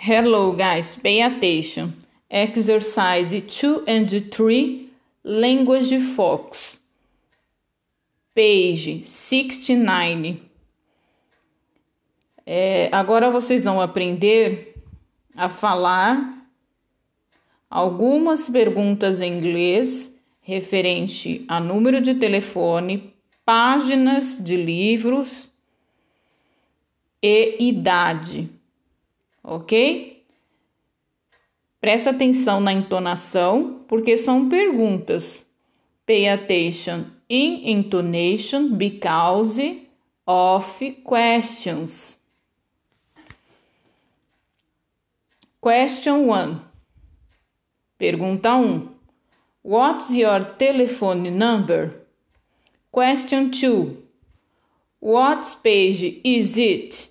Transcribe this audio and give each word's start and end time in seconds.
Hello, 0.00 0.52
guys, 0.52 0.96
pay 0.96 1.22
attention. 1.22 1.92
Exercise 2.30 3.32
2 3.32 3.82
and 3.84 4.30
3, 4.30 4.90
Language 5.24 6.14
Fox. 6.14 6.78
Page 8.32 9.02
69. 9.04 10.40
É, 12.46 12.88
agora 12.92 13.28
vocês 13.28 13.64
vão 13.64 13.80
aprender 13.80 14.72
a 15.34 15.48
falar 15.48 16.46
algumas 17.68 18.48
perguntas 18.48 19.20
em 19.20 19.36
inglês 19.36 20.08
referente 20.40 21.44
a 21.48 21.58
número 21.58 22.00
de 22.00 22.14
telefone, 22.14 23.12
páginas 23.44 24.38
de 24.38 24.56
livros 24.56 25.50
e 27.20 27.56
idade 27.58 28.57
ok? 29.42 30.24
Presta 31.80 32.10
atenção 32.10 32.60
na 32.60 32.72
entonação, 32.72 33.84
porque 33.86 34.16
são 34.16 34.48
perguntas. 34.48 35.46
Pay 36.04 36.28
attention 36.28 37.04
in 37.28 37.70
intonation 37.70 38.76
because 38.76 39.86
of 40.26 40.96
questions. 41.04 42.18
Question 45.60 46.28
1. 46.28 46.60
Pergunta 47.98 48.56
1. 48.56 48.88
What's 49.62 50.10
your 50.10 50.44
telephone 50.56 51.30
number? 51.30 52.06
Question 52.90 53.50
2. 53.50 53.96
What 55.00 55.58
page 55.62 56.20
is 56.24 56.56
it? 56.56 57.10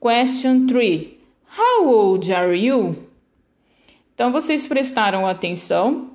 Question 0.00 0.68
3. 0.68 1.18
How 1.58 1.88
old 1.88 2.32
are 2.32 2.56
you? 2.56 3.08
Então 4.14 4.30
vocês 4.30 4.64
prestaram 4.64 5.26
atenção 5.26 6.12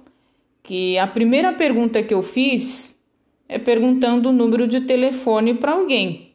que 0.61 0.97
a 0.97 1.05
primeira 1.05 1.51
pergunta 1.51 2.01
que 2.01 2.13
eu 2.13 2.23
fiz 2.23 2.97
é 3.47 3.59
perguntando 3.59 4.29
o 4.29 4.33
número 4.33 4.67
de 4.67 4.79
telefone 4.81 5.53
para 5.53 5.73
alguém. 5.73 6.33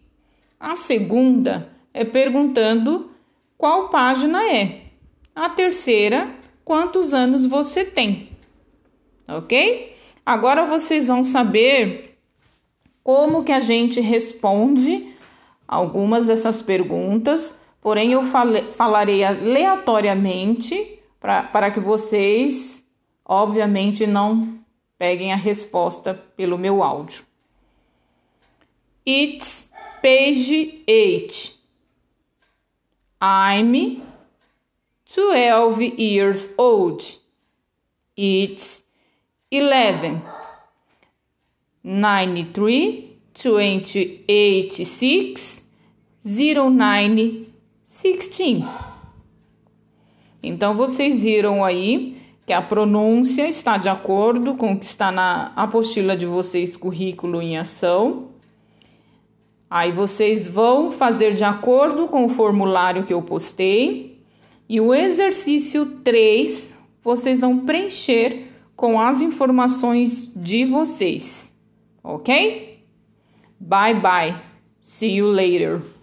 A 0.61 0.77
segunda 0.77 1.73
é 1.95 2.05
perguntando 2.05 3.09
qual 3.57 3.89
página 3.89 4.47
é. 4.47 4.83
A 5.35 5.49
terceira, 5.49 6.29
quantos 6.65 7.15
anos 7.15 7.47
você 7.47 7.83
tem. 7.83 8.29
OK? 9.27 9.97
Agora 10.25 10.67
vocês 10.67 11.09
vão 11.09 11.25
saber 11.25 12.19
como 13.03 13.43
que 13.43 13.53
a 13.53 13.61
gente 13.61 14.01
responde 14.01 15.17
algumas 15.69 16.27
dessas 16.27 16.63
perguntas, 16.63 17.55
porém 17.81 18.13
eu 18.13 18.23
falarei 18.77 19.23
aleatoriamente 19.23 20.99
para 21.21 21.71
que 21.71 21.79
vocês, 21.79 22.83
obviamente, 23.25 24.07
não 24.07 24.59
peguem 24.99 25.33
a 25.33 25.37
resposta 25.37 26.15
pelo 26.37 26.57
meu 26.57 26.83
áudio. 26.83 27.23
It's 29.07 29.71
page 30.03 30.85
8. 30.89 31.59
I'm 33.21 34.03
12 35.07 35.95
years 35.99 36.49
old. 36.57 37.05
It's 38.17 38.85
11. 39.51 40.23
93, 41.83 43.17
28, 43.33 44.85
6. 44.85 45.58
0916. 46.29 48.65
Então 50.43 50.75
vocês 50.75 51.23
viram 51.23 51.65
aí 51.65 52.19
que 52.47 52.53
a 52.53 52.63
pronúncia 52.63 53.49
está 53.49 53.77
de 53.77 53.89
acordo 53.89 54.55
com 54.55 54.73
o 54.73 54.79
que 54.79 54.87
está 54.87 55.11
na 55.11 55.53
apostila 55.57 56.17
de 56.17 56.27
vocês, 56.27 56.77
currículo 56.77 57.43
em 57.43 57.59
ação. 57.59 58.29
Aí 59.71 59.93
vocês 59.93 60.49
vão 60.49 60.91
fazer 60.91 61.35
de 61.35 61.45
acordo 61.45 62.09
com 62.09 62.25
o 62.25 62.31
formulário 62.31 63.05
que 63.05 63.13
eu 63.13 63.23
postei. 63.23 64.25
E 64.69 64.81
o 64.81 64.95
exercício 64.95 65.87
3, 66.03 66.77
vocês 67.03 67.41
vão 67.41 67.61
preencher 67.61 68.49
com 68.75 69.01
as 69.01 69.21
informações 69.21 70.33
de 70.35 70.65
vocês. 70.65 71.53
Ok? 72.03 72.83
Bye 73.61 74.01
bye. 74.01 74.37
See 74.81 75.17
you 75.17 75.27
later. 75.27 75.98